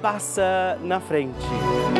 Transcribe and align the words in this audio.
passa 0.00 0.78
na 0.82 1.00
frente. 1.00 1.99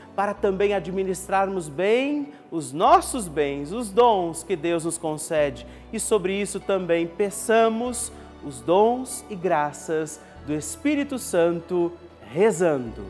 para 0.15 0.33
também 0.33 0.73
administrarmos 0.73 1.67
bem 1.67 2.29
os 2.51 2.71
nossos 2.73 3.27
bens, 3.27 3.71
os 3.71 3.89
dons 3.89 4.43
que 4.43 4.55
Deus 4.55 4.85
nos 4.85 4.97
concede. 4.97 5.65
E 5.91 5.99
sobre 5.99 6.39
isso 6.39 6.59
também 6.59 7.07
peçamos 7.07 8.11
os 8.43 8.59
dons 8.61 9.25
e 9.29 9.35
graças 9.35 10.19
do 10.45 10.53
Espírito 10.53 11.17
Santo, 11.17 11.91
rezando. 12.33 13.05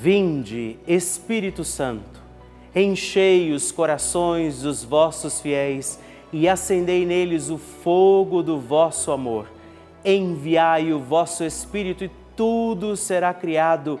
Vinde, 0.00 0.78
Espírito 0.86 1.64
Santo, 1.64 2.20
enchei 2.74 3.52
os 3.52 3.70
corações 3.70 4.62
dos 4.62 4.82
vossos 4.82 5.40
fiéis 5.40 5.98
e 6.32 6.48
acendei 6.48 7.04
neles 7.04 7.50
o 7.50 7.58
fogo 7.58 8.42
do 8.42 8.58
vosso 8.58 9.12
amor. 9.12 9.46
Enviai 10.04 10.92
o 10.92 10.98
vosso 10.98 11.44
Espírito 11.44 12.04
e 12.04 12.10
tudo 12.34 12.96
será 12.96 13.32
criado 13.32 14.00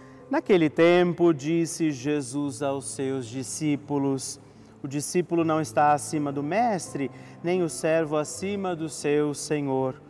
Naquele 0.31 0.69
tempo, 0.69 1.33
disse 1.33 1.91
Jesus 1.91 2.63
aos 2.63 2.85
seus 2.91 3.25
discípulos: 3.27 4.39
o 4.81 4.87
discípulo 4.87 5.43
não 5.43 5.59
está 5.59 5.91
acima 5.91 6.31
do 6.31 6.41
mestre, 6.41 7.11
nem 7.43 7.61
o 7.63 7.67
servo 7.69 8.15
acima 8.15 8.73
do 8.73 8.87
seu 8.87 9.33
senhor. 9.33 10.01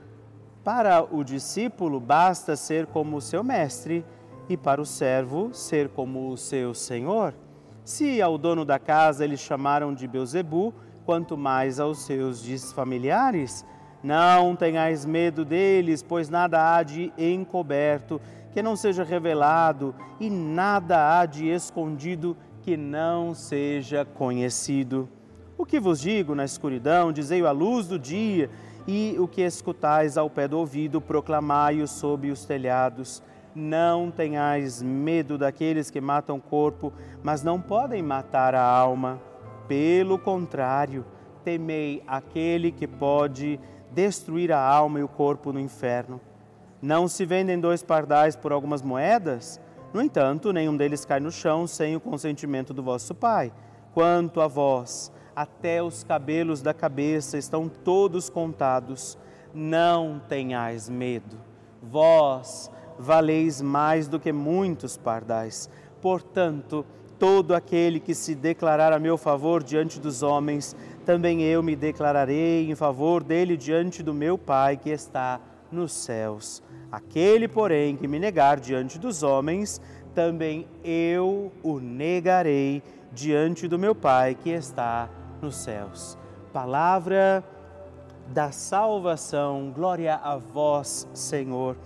Para 0.63 1.04
o 1.04 1.24
discípulo 1.24 2.00
basta 2.00 2.56
ser 2.56 2.86
como 2.86 3.18
o 3.18 3.22
seu 3.22 3.44
mestre, 3.44 4.06
e 4.48 4.56
para 4.56 4.80
o 4.80 4.86
servo 4.86 5.50
ser 5.54 5.90
como 5.90 6.30
o 6.30 6.38
seu 6.38 6.75
senhor. 6.75 7.34
Se 7.84 8.22
ao 8.22 8.38
dono 8.38 8.63
da 8.63 8.78
casa 8.78 9.24
eles 9.24 9.40
chamaram 9.40 9.92
de 9.92 10.08
Beuzebu, 10.08 10.72
quanto 11.04 11.36
mais 11.36 11.80
aos 11.80 11.98
seus 12.06 12.72
familiares. 12.74 13.66
Não 14.04 14.56
tenhais 14.56 15.04
medo 15.04 15.44
deles, 15.44 16.04
pois 16.04 16.30
nada 16.30 16.75
há 16.75 16.84
de 16.84 17.12
encoberto 17.18 18.22
que 18.51 18.62
não 18.62 18.75
seja 18.75 19.03
revelado, 19.03 19.96
e 20.20 20.29
nada 20.29 21.20
há 21.20 21.25
de 21.25 21.48
escondido 21.48 22.36
que 22.62 22.77
não 22.77 23.34
seja 23.34 24.05
conhecido. 24.05 25.10
O 25.58 25.65
que 25.65 25.79
vos 25.79 26.00
digo 26.01 26.36
na 26.36 26.46
escuridão, 26.46 27.12
dizei-o 27.12 27.48
à 27.48 27.51
luz 27.51 27.88
do 27.88 28.00
dia, 28.00 28.50
e 28.88 29.15
o 29.20 29.27
que 29.27 29.41
escutais 29.41 30.17
ao 30.17 30.29
pé 30.29 30.48
do 30.48 30.58
ouvido, 30.58 31.00
proclamai-o 31.00 31.88
sob 31.88 32.31
os 32.31 32.46
telhados. 32.46 33.22
Não 33.53 34.10
tenhais 34.10 34.81
medo 34.81 35.38
daqueles 35.38 35.89
que 35.91 36.01
matam 36.01 36.38
o 36.38 36.41
corpo, 36.41 36.91
mas 37.22 37.43
não 37.43 37.62
podem 37.62 38.01
matar 38.01 38.55
a 38.55 38.63
alma. 38.63 39.20
Pelo 39.67 40.17
contrário, 40.17 41.05
temei 41.43 42.03
aquele 42.08 42.72
que 42.72 42.88
pode 42.88 43.60
destruir 43.91 44.51
a 44.51 44.60
alma 44.60 45.00
e 45.00 45.03
o 45.03 45.08
corpo 45.08 45.51
no 45.51 45.60
inferno. 45.60 46.20
Não 46.82 47.08
se 47.08 47.26
vendem 47.26 47.60
dois 47.60 47.84
pardais 47.84 48.36
por 48.36 48.52
algumas 48.52 48.82
moedas? 48.82 49.62
No 49.94 50.02
entanto, 50.02 50.52
nenhum 50.52 50.76
deles 50.76 51.06
cai 51.06 51.20
no 51.20 51.32
chão 51.32 51.68
sem 51.68 51.96
o 51.96 52.00
consentimento 52.00 52.74
do 52.74 52.82
vosso 52.82 53.14
Pai. 53.14 53.52
Quanto 53.94 54.42
a 54.42 54.48
vós, 54.48 55.12
até 55.36 55.84
os 55.84 56.04
cabelos 56.04 56.62
da 56.62 56.74
cabeça 56.74 57.38
estão 57.38 57.70
todos 57.70 58.30
contados. 58.30 59.18
Não 59.54 60.20
tenhais 60.28 60.90
medo. 60.90 61.38
Vós 61.84 62.72
valeis 62.98 63.62
mais 63.62 64.08
do 64.08 64.20
que 64.20 64.32
muitos 64.32 64.98
pardais. 64.98 65.70
Portanto, 66.02 66.86
todo 67.20 67.54
aquele 67.54 68.00
que 68.00 68.16
se 68.16 68.34
declarar 68.34 68.92
a 68.92 68.98
meu 68.98 69.18
favor 69.18 69.62
diante 69.62 70.00
dos 70.00 70.24
homens, 70.24 70.76
também 71.06 71.44
eu 71.44 71.62
me 71.62 71.76
declararei 71.76 72.72
em 72.72 72.74
favor 72.74 73.24
dele 73.24 73.56
diante 73.56 74.02
do 74.02 74.14
meu 74.14 74.38
Pai 74.38 74.78
que 74.78 74.90
está 74.90 75.40
nos 75.72 75.92
céus. 75.92 76.64
Aquele, 76.92 77.48
porém, 77.48 77.96
que 77.96 78.08
me 78.08 78.20
negar 78.20 78.60
diante 78.60 79.00
dos 79.00 79.24
homens, 79.24 79.80
também 80.14 80.68
eu 80.84 81.52
o 81.64 81.80
negarei 81.80 82.84
diante 83.14 83.68
do 83.68 83.80
meu 83.80 83.96
Pai 83.96 84.36
que 84.36 84.50
está 84.50 85.10
nos 85.42 85.56
céus. 85.56 86.18
Palavra 86.52 87.44
da 88.28 88.52
salvação, 88.52 89.72
glória 89.74 90.16
a 90.16 90.36
vós, 90.38 91.08
Senhor. 91.14 91.78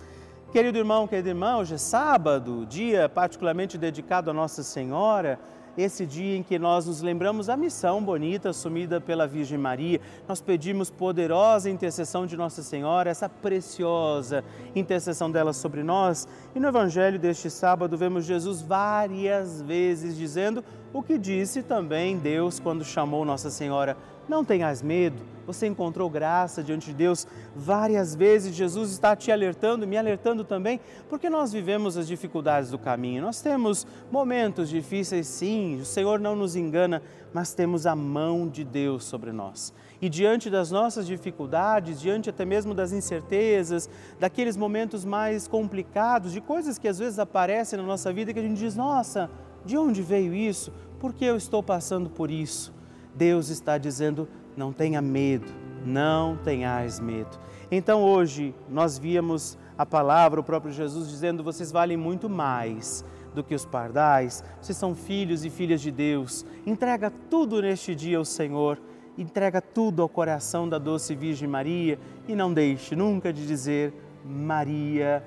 Querido 0.52 0.78
irmão, 0.78 1.08
querida 1.08 1.30
irmã, 1.30 1.58
hoje 1.58 1.76
é 1.76 1.78
sábado, 1.78 2.66
dia 2.66 3.08
particularmente 3.10 3.78
dedicado 3.78 4.32
a 4.32 4.34
Nossa 4.34 4.64
Senhora 4.64 5.40
esse 5.77 6.05
dia 6.05 6.38
em 6.38 6.44
que 6.44 6.58
nós 6.58 6.86
nos 6.86 7.01
lembramos 7.01 7.48
da 7.48 7.58
missão 7.58 8.03
bonita 8.03 8.50
assumida 8.50 9.01
pela 9.01 9.27
Virgem 9.27 9.58
Maria. 9.58 10.00
Nós 10.27 10.41
pedimos 10.41 10.89
poderosa 10.89 11.70
intercessão 11.70 12.25
de 12.25 12.38
Nossa 12.38 12.63
Senhora, 12.63 13.10
essa 13.10 13.27
preciosa 13.27 14.44
intercessão 14.75 15.29
dela 15.29 15.53
sobre 15.53 15.84
nós. 15.84 16.27
E 16.55 16.60
no 16.60 16.67
Evangelho 16.67 17.20
deste 17.20 17.50
sábado 17.50 17.98
vemos 17.98 18.25
Jesus 18.25 18.62
várias 18.62 19.62
vezes 19.62 20.15
dizendo 20.15 20.63
o 20.96 21.04
que 21.04 21.18
disse 21.18 21.62
também 21.62 22.18
Deus 22.18 22.58
quando 22.58 22.86
chamou 22.86 23.25
Nossa 23.25 23.50
Senhora: 23.50 23.98
Não 24.30 24.46
tenhas 24.46 24.82
medo 24.82 25.22
você 25.46 25.68
encontrou 25.68 26.10
graça 26.10 26.64
diante 26.64 26.88
de 26.88 26.94
Deus. 26.94 27.28
Várias 27.56 28.16
vezes 28.16 28.56
Jesus 28.56 28.92
está 28.92 29.16
te 29.16 29.32
alertando, 29.32 29.88
me 29.88 29.98
alertando 29.98 30.44
também, 30.44 30.80
porque 31.10 31.30
nós 31.30 31.52
vivemos 31.52 31.98
as 31.98 32.08
dificuldades 32.08 32.72
do 32.72 32.80
caminho. 32.80 33.22
Nós 33.22 33.42
temos 33.42 33.86
momentos 34.12 34.70
difíceis, 34.70 35.28
sim, 35.28 35.80
o 35.80 35.86
Senhor 35.86 36.20
não 36.20 36.36
nos 36.36 36.56
engana, 36.56 37.02
mas 37.34 37.54
temos 37.54 37.86
a 37.86 37.96
mão 37.96 38.48
de 38.48 38.64
Deus 38.64 39.04
sobre 39.04 39.32
nós. 39.32 39.74
E 40.02 40.10
diante 40.10 40.50
das 40.50 40.72
nossas 40.72 41.06
dificuldades, 41.06 42.02
diante 42.02 42.30
até 42.30 42.44
mesmo 42.44 42.74
das 42.74 42.92
incertezas, 42.92 43.90
daqueles 44.20 44.58
momentos 44.58 45.06
mais 45.06 45.48
complicados, 45.48 46.32
de 46.32 46.42
coisas 46.42 46.78
que 46.78 46.88
às 46.88 47.00
vezes 47.00 47.20
aparecem 47.20 47.78
na 47.78 47.86
nossa 47.86 48.12
vida 48.12 48.34
que 48.34 48.40
a 48.40 48.44
gente 48.44 48.58
diz: 48.58 48.75
nossa, 48.75 49.30
de 49.66 49.78
onde 49.78 50.02
veio 50.02 50.34
isso? 50.34 50.72
Por 51.00 51.14
que 51.14 51.25
eu 51.25 51.36
estou 51.36 51.62
passando 51.62 52.10
por 52.10 52.32
isso? 52.32 52.74
Deus 53.14 53.50
está 53.50 53.78
dizendo: 53.78 54.28
não 54.56 54.72
tenha 54.72 55.02
medo, 55.02 55.52
não 55.86 56.38
tenhais 56.38 57.00
medo. 57.00 57.38
Então 57.72 58.04
hoje 58.04 58.54
nós 58.70 58.98
víamos 58.98 59.58
a 59.78 59.86
palavra, 59.86 60.40
o 60.40 60.44
próprio 60.44 60.74
Jesus 60.74 61.10
dizendo: 61.10 61.44
vocês 61.44 61.72
valem 61.72 61.98
muito 61.98 62.30
mais 62.30 63.04
do 63.34 63.44
que 63.44 63.54
os 63.54 63.66
pardais, 63.66 64.44
vocês 64.62 64.78
são 64.78 64.96
filhos 64.96 65.44
e 65.44 65.50
filhas 65.50 65.82
de 65.82 65.92
Deus. 65.92 66.46
Entrega 66.66 67.12
tudo 67.30 67.62
neste 67.62 67.94
dia 67.94 68.18
ao 68.18 68.25
Senhor, 68.25 68.80
entrega 69.18 69.62
tudo 69.62 70.02
ao 70.02 70.10
coração 70.10 70.68
da 70.68 70.78
doce 70.78 71.14
Virgem 71.16 71.48
Maria 71.48 72.00
e 72.28 72.36
não 72.36 72.54
deixe 72.54 72.96
nunca 72.96 73.34
de 73.34 73.46
dizer: 73.46 73.94
Maria, 74.24 75.24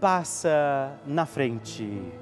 passa 0.00 0.92
na 1.06 1.24
frente. 1.24 2.21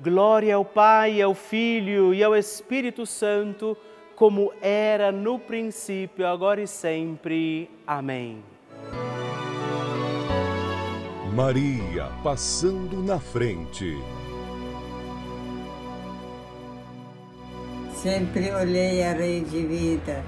Glória 0.00 0.56
ao 0.56 0.64
Pai, 0.64 1.22
ao 1.22 1.34
Filho 1.34 2.12
e 2.12 2.22
ao 2.22 2.34
Espírito 2.34 3.06
Santo, 3.06 3.76
como 4.16 4.52
era 4.60 5.12
no 5.12 5.38
princípio, 5.38 6.26
agora 6.26 6.60
e 6.60 6.66
sempre. 6.66 7.70
Amém. 7.86 8.42
Maria 11.34 12.10
passando 12.22 13.02
na 13.02 13.18
frente. 13.18 13.96
Sempre 17.92 18.52
olhei 18.52 19.02
a 19.02 19.12
rede 19.12 19.66
vida. 19.66 20.22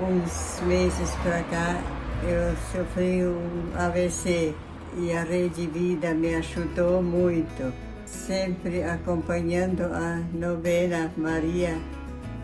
Uns 0.00 0.60
meses 0.62 1.10
para 1.22 1.42
cá 1.44 1.80
eu 2.22 2.56
sofri 2.72 3.24
um 3.26 3.72
AVC 3.76 4.54
e 4.96 5.12
a 5.12 5.22
rede 5.24 5.66
vida 5.66 6.14
me 6.14 6.34
ajudou 6.36 7.02
muito. 7.02 7.72
Sempre 8.14 8.82
acompanhando 8.82 9.82
a 9.82 10.22
novena 10.32 11.12
Maria 11.14 11.78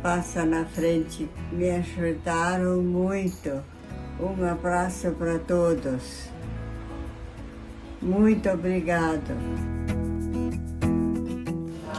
passa 0.02 0.44
na 0.44 0.66
frente. 0.66 1.26
Me 1.50 1.70
ajudaram 1.70 2.82
muito. 2.82 3.62
Um 4.20 4.44
abraço 4.44 5.12
para 5.12 5.38
todos. 5.38 6.28
Muito 8.02 8.50
obrigado. 8.50 9.69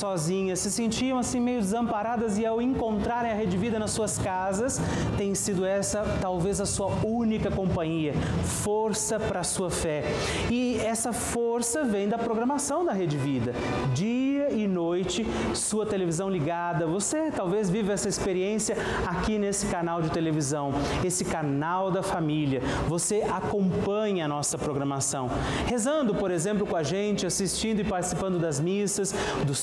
sozinhas, 0.00 0.58
se 0.60 0.70
sentiam 0.70 1.18
assim 1.18 1.38
meio 1.38 1.60
desamparadas 1.60 2.38
e 2.38 2.46
ao 2.46 2.62
encontrarem 2.62 3.30
a 3.30 3.34
Rede 3.34 3.58
Vida 3.58 3.78
nas 3.78 3.90
suas 3.90 4.16
casas, 4.16 4.80
tem 5.18 5.34
sido 5.34 5.66
essa 5.66 6.02
talvez 6.22 6.58
a 6.58 6.64
sua 6.64 6.86
única 7.04 7.50
companhia, 7.50 8.14
força 8.62 9.20
para 9.20 9.40
a 9.40 9.44
sua 9.44 9.70
fé. 9.70 10.04
E 10.50 10.78
essa 10.78 11.12
força 11.12 11.84
vem 11.84 12.08
da 12.08 12.16
programação 12.16 12.82
da 12.82 12.92
Rede 12.92 13.18
Vida. 13.18 13.52
Dia 13.94 14.50
e 14.50 14.66
noite, 14.66 15.26
sua 15.54 15.84
televisão 15.84 16.30
ligada. 16.30 16.86
Você 16.86 17.30
talvez 17.30 17.68
vive 17.68 17.92
essa 17.92 18.08
experiência 18.08 18.76
aqui 19.06 19.38
nesse 19.38 19.66
canal 19.66 20.00
de 20.00 20.10
televisão, 20.10 20.72
esse 21.04 21.26
canal 21.26 21.90
da 21.90 22.02
família. 22.02 22.62
Você 22.88 23.22
acompanha 23.30 24.24
a 24.24 24.28
nossa 24.28 24.56
programação, 24.56 25.28
rezando, 25.66 26.14
por 26.14 26.30
exemplo, 26.30 26.66
com 26.66 26.76
a 26.76 26.82
gente, 26.82 27.26
assistindo 27.26 27.80
e 27.80 27.84
participando 27.84 28.38
das 28.38 28.58
missas, 28.58 29.14
dos 29.46 29.62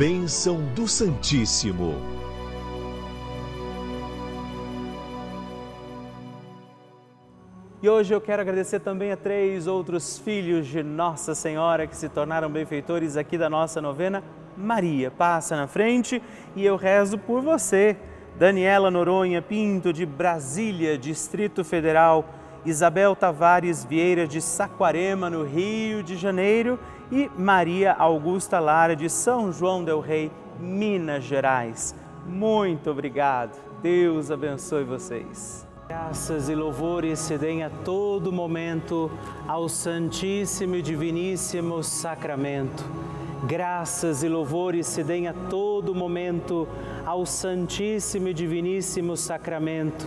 Bênção 0.01 0.63
do 0.75 0.89
Santíssimo. 0.89 1.95
E 7.83 7.87
hoje 7.87 8.15
eu 8.15 8.19
quero 8.19 8.41
agradecer 8.41 8.81
também 8.81 9.13
a 9.13 9.17
três 9.19 9.67
outros 9.67 10.19
filhos 10.19 10.67
de 10.67 10.83
Nossa 10.83 11.35
Senhora 11.35 11.87
que 11.87 11.95
se 11.95 12.09
tornaram 12.09 12.49
benfeitores 12.49 13.19
aqui 13.19 13.37
da 13.37 13.51
nossa 13.51 13.83
novena. 13.83 14.25
Maria, 14.57 15.11
passa 15.11 15.55
na 15.55 15.67
frente 15.67 16.23
e 16.57 16.65
eu 16.65 16.77
rezo 16.77 17.19
por 17.19 17.43
você. 17.43 17.95
Daniela 18.39 18.91
Noronha 18.91 19.43
Pinto, 19.43 19.93
de 19.93 20.07
Brasília, 20.07 20.97
Distrito 20.97 21.63
Federal. 21.63 22.25
Isabel 22.65 23.17
Tavares 23.17 23.85
Vieira, 23.85 24.27
de 24.27 24.41
Saquarema, 24.41 25.31
no 25.31 25.45
Rio 25.45 26.03
de 26.03 26.17
Janeiro. 26.17 26.79
E 27.11 27.31
Maria 27.37 27.93
Augusta 27.93 28.61
Lara, 28.61 28.95
de 28.95 29.11
São 29.11 29.53
João 29.53 29.83
Del 29.83 30.01
Rei, 30.01 30.31
Minas 30.61 31.25
Gerais. 31.25 31.95
Muito 32.27 32.91
obrigado. 32.91 33.59
Deus 33.83 34.31
abençoe 34.31 34.85
vocês. 34.85 35.67
Graças 35.89 36.49
e 36.49 36.55
louvores 36.55 37.19
se 37.19 37.37
deem 37.37 37.65
a 37.65 37.71
todo 37.71 38.31
momento 38.31 39.11
ao 39.49 39.69
Santíssimo 39.69 40.77
e 40.77 40.83
Diviníssimo 40.83 41.83
Sacramento. 41.83 42.85
Graças 43.45 44.23
e 44.23 44.29
louvores 44.29 44.87
se 44.87 45.03
deem 45.03 45.27
a 45.27 45.33
todo 45.33 45.93
momento 45.93 46.69
ao 47.05 47.27
Santíssimo 47.27 48.29
e 48.29 48.35
Diviníssimo 48.35 49.17
Sacramento. 49.17 50.07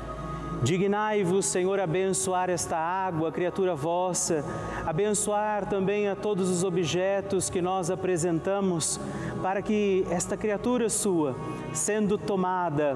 Dignai-vos, 0.61 1.47
Senhor, 1.47 1.79
abençoar 1.79 2.47
esta 2.47 2.77
água, 2.77 3.31
criatura 3.31 3.73
vossa, 3.73 4.45
abençoar 4.85 5.67
também 5.67 6.07
a 6.07 6.15
todos 6.15 6.51
os 6.51 6.63
objetos 6.63 7.49
que 7.49 7.59
nós 7.59 7.89
apresentamos, 7.89 8.99
para 9.41 9.63
que 9.63 10.05
esta 10.11 10.37
criatura 10.37 10.87
sua, 10.87 11.35
sendo 11.73 12.15
tomada, 12.15 12.95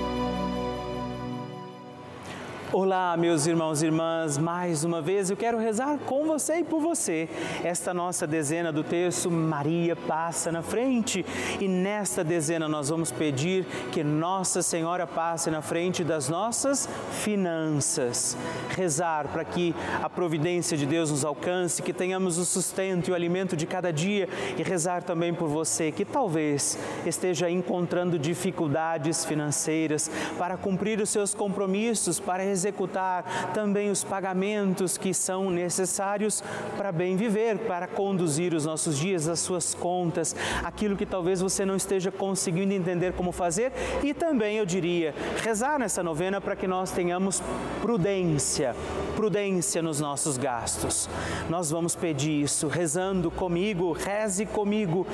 Olá, 2.73 3.17
meus 3.17 3.47
irmãos 3.47 3.83
e 3.83 3.87
irmãs, 3.87 4.37
mais 4.37 4.85
uma 4.85 5.01
vez 5.01 5.29
eu 5.29 5.35
quero 5.35 5.57
rezar 5.57 5.99
com 6.05 6.23
você 6.23 6.59
e 6.59 6.63
por 6.63 6.79
você. 6.79 7.27
Esta 7.65 7.93
nossa 7.93 8.25
dezena 8.25 8.71
do 8.71 8.81
texto, 8.81 9.29
Maria 9.29 9.93
passa 9.93 10.53
na 10.53 10.61
frente. 10.61 11.25
E 11.59 11.67
nesta 11.67 12.23
dezena 12.23 12.69
nós 12.69 12.87
vamos 12.87 13.11
pedir 13.11 13.65
que 13.91 14.05
Nossa 14.05 14.61
Senhora 14.61 15.05
passe 15.05 15.51
na 15.51 15.61
frente 15.61 16.01
das 16.01 16.29
nossas 16.29 16.87
finanças. 17.21 18.37
Rezar 18.69 19.27
para 19.27 19.43
que 19.43 19.75
a 20.01 20.09
providência 20.09 20.77
de 20.77 20.85
Deus 20.85 21.11
nos 21.11 21.25
alcance, 21.25 21.81
que 21.81 21.91
tenhamos 21.91 22.37
o 22.37 22.45
sustento 22.45 23.09
e 23.09 23.11
o 23.11 23.15
alimento 23.15 23.57
de 23.57 23.65
cada 23.65 23.91
dia. 23.91 24.29
E 24.57 24.63
rezar 24.63 25.03
também 25.03 25.33
por 25.33 25.49
você 25.49 25.91
que 25.91 26.05
talvez 26.05 26.79
esteja 27.05 27.49
encontrando 27.49 28.17
dificuldades 28.17 29.25
financeiras 29.25 30.09
para 30.37 30.55
cumprir 30.55 31.01
os 31.01 31.09
seus 31.09 31.33
compromissos, 31.33 32.17
para 32.17 32.41
executar 32.61 33.51
também 33.53 33.89
os 33.89 34.03
pagamentos 34.03 34.97
que 34.97 35.13
são 35.13 35.49
necessários 35.49 36.43
para 36.77 36.91
bem 36.91 37.15
viver, 37.15 37.57
para 37.59 37.87
conduzir 37.87 38.53
os 38.53 38.65
nossos 38.65 38.97
dias, 38.97 39.27
as 39.27 39.39
suas 39.39 39.73
contas, 39.73 40.35
aquilo 40.63 40.95
que 40.95 41.05
talvez 41.05 41.41
você 41.41 41.65
não 41.65 41.75
esteja 41.75 42.11
conseguindo 42.11 42.73
entender 42.73 43.13
como 43.13 43.31
fazer. 43.31 43.71
E 44.03 44.13
também, 44.13 44.57
eu 44.57 44.65
diria, 44.65 45.13
rezar 45.43 45.79
nessa 45.79 46.03
novena 46.03 46.39
para 46.39 46.55
que 46.55 46.67
nós 46.67 46.91
tenhamos 46.91 47.41
prudência, 47.81 48.75
prudência 49.21 49.83
nos 49.83 49.99
nossos 49.99 50.35
gastos. 50.35 51.07
Nós 51.47 51.69
vamos 51.69 51.95
pedir 51.95 52.41
isso 52.41 52.67
rezando 52.67 53.29
comigo, 53.29 53.91
reze 53.91 54.47
comigo, 54.47 55.05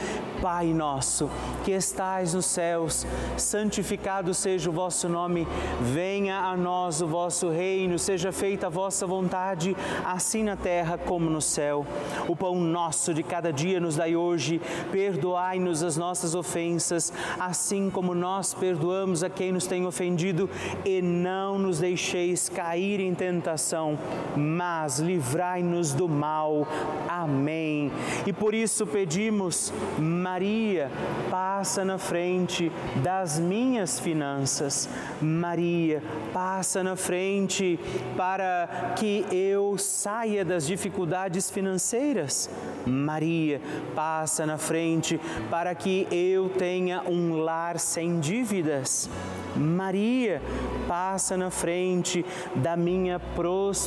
Pai 0.42 0.68
nosso, 0.68 1.30
que 1.66 1.72
estais 1.72 2.34
nos 2.34 2.46
céus, 2.46 3.06
santificado 3.36 4.34
seja 4.34 4.70
o 4.70 4.74
vosso 4.74 5.10
nome, 5.10 5.46
venha 5.94 6.38
a 6.38 6.56
nós 6.56 7.02
o 7.02 7.08
vosso 7.08 7.50
reino, 7.50 8.00
seja 8.00 8.32
feita 8.32 8.68
a 8.68 8.70
vossa 8.70 9.06
vontade, 9.06 9.76
assim 10.06 10.42
na 10.42 10.56
terra 10.56 10.98
como 10.98 11.30
no 11.30 11.42
céu. 11.42 11.86
O 12.30 12.36
pão 12.36 12.56
nosso 12.62 13.14
de 13.14 13.24
cada 13.24 13.52
dia 13.52 13.78
nos 13.78 13.98
dai 13.98 14.16
hoje, 14.16 14.62
perdoai-nos 14.90 15.84
as 15.84 15.98
nossas 15.98 16.34
ofensas, 16.34 17.12
assim 17.38 17.90
como 17.90 18.16
nós 18.16 18.54
perdoamos 18.54 19.22
a 19.22 19.30
quem 19.30 19.52
nos 19.52 19.68
tem 19.68 19.86
ofendido, 19.86 20.50
e 20.86 21.02
não 21.02 21.60
nos 21.60 21.80
deixeis 21.80 22.48
cair 22.48 23.02
em 23.02 23.14
tentação, 23.14 23.97
mas 24.36 25.00
livrai-nos 25.00 25.94
do 25.94 26.08
mal. 26.08 26.68
Amém. 27.08 27.92
E 28.26 28.32
por 28.32 28.54
isso 28.54 28.86
pedimos, 28.86 29.74
Maria, 29.98 30.92
passa 31.30 31.84
na 31.84 31.98
frente 31.98 32.72
das 33.04 33.40
minhas 33.40 34.00
finanças. 34.00 34.88
Maria, 35.22 36.02
passa 36.32 36.84
na 36.84 36.96
frente 36.96 37.80
para 38.16 38.94
que 38.96 39.26
eu 39.32 39.78
saia 39.78 40.46
das 40.46 40.68
dificuldades 40.68 41.50
financeiras. 41.50 42.50
Maria, 42.86 43.60
passa 43.96 44.46
na 44.46 44.58
frente 44.58 45.20
para 45.50 45.74
que 45.74 46.08
eu 46.12 46.50
tenha 46.50 47.02
um 47.08 47.38
lar 47.38 47.80
sem 47.80 48.20
dívidas. 48.20 49.10
Maria, 49.56 50.42
passa 50.88 51.36
na 51.36 51.50
frente 51.50 52.24
da 52.56 52.78
minha 52.78 53.20
prosperidade 53.20 53.87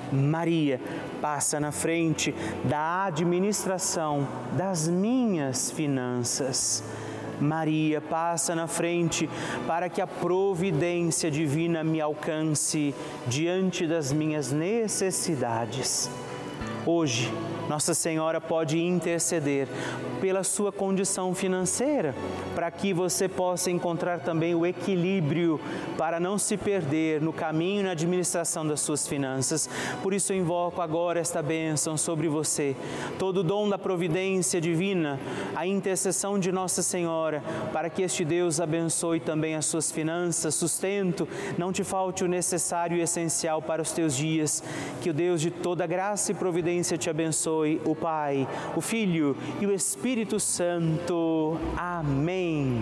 Maria 0.11 0.79
passa 1.21 1.59
na 1.59 1.71
frente 1.71 2.33
da 2.65 3.05
administração 3.05 4.27
das 4.57 4.87
minhas 4.87 5.71
finanças. 5.71 6.83
Maria 7.39 7.99
passa 7.99 8.53
na 8.53 8.67
frente 8.67 9.29
para 9.65 9.89
que 9.89 9.99
a 9.99 10.07
providência 10.07 11.31
divina 11.31 11.83
me 11.83 11.99
alcance 11.99 12.93
diante 13.27 13.87
das 13.87 14.13
minhas 14.13 14.51
necessidades. 14.51 16.09
Hoje, 16.85 17.31
Nossa 17.71 17.93
Senhora 17.93 18.41
pode 18.41 18.77
interceder 18.83 19.65
pela 20.19 20.43
sua 20.43 20.73
condição 20.73 21.33
financeira, 21.33 22.13
para 22.53 22.69
que 22.69 22.93
você 22.93 23.29
possa 23.29 23.71
encontrar 23.71 24.19
também 24.19 24.53
o 24.53 24.65
equilíbrio 24.65 25.57
para 25.97 26.19
não 26.19 26.37
se 26.37 26.57
perder 26.57 27.21
no 27.21 27.31
caminho 27.31 27.79
e 27.79 27.83
na 27.83 27.91
administração 27.91 28.67
das 28.67 28.81
suas 28.81 29.07
finanças. 29.07 29.69
Por 30.03 30.13
isso 30.13 30.33
eu 30.33 30.37
invoco 30.37 30.81
agora 30.81 31.21
esta 31.21 31.41
bênção 31.41 31.95
sobre 31.95 32.27
você, 32.27 32.75
todo 33.17 33.37
o 33.37 33.43
dom 33.43 33.69
da 33.69 33.77
providência 33.77 34.59
divina, 34.59 35.17
a 35.55 35.65
intercessão 35.65 36.37
de 36.37 36.51
Nossa 36.51 36.81
Senhora, 36.81 37.41
para 37.71 37.89
que 37.89 38.01
este 38.01 38.25
Deus 38.25 38.59
abençoe 38.59 39.21
também 39.21 39.55
as 39.55 39.65
suas 39.65 39.89
finanças, 39.89 40.55
sustento, 40.55 41.25
não 41.57 41.71
te 41.71 41.85
falte 41.85 42.25
o 42.25 42.27
necessário 42.27 42.97
e 42.97 43.01
essencial 43.01 43.61
para 43.61 43.81
os 43.81 43.93
teus 43.93 44.13
dias. 44.13 44.61
Que 45.01 45.09
o 45.09 45.13
Deus 45.13 45.39
de 45.39 45.49
toda 45.49 45.87
graça 45.87 46.33
e 46.33 46.35
providência 46.35 46.97
te 46.97 47.09
abençoe, 47.09 47.60
o 47.85 47.95
Pai, 47.95 48.47
o 48.75 48.81
Filho 48.81 49.35
e 49.59 49.65
o 49.65 49.71
Espírito 49.71 50.39
Santo. 50.39 51.57
Amém. 51.77 52.81